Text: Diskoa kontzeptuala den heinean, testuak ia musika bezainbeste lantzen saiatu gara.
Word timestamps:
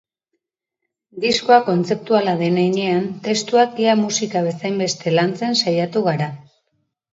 Diskoa 1.25 1.57
kontzeptuala 1.67 2.33
den 2.39 2.57
heinean, 2.63 3.05
testuak 3.29 3.79
ia 3.85 3.95
musika 4.01 4.43
bezainbeste 4.49 5.17
lantzen 5.21 5.57
saiatu 5.63 6.07
gara. 6.11 6.35